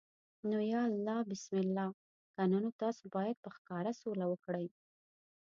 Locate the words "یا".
0.73-0.81